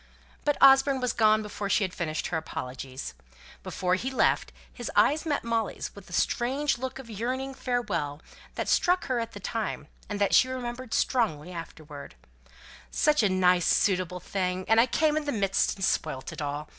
[0.45, 3.13] But Osborne was gone before she had finished her apologies.
[3.63, 8.19] As he left, his eyes met Molly's with a strange look of yearning farewell
[8.55, 12.15] that struck her at the time, and that she remembered strongly afterwards.
[12.89, 16.67] "Such a nice suitable thing, and I came in the midst, and spoilt it all.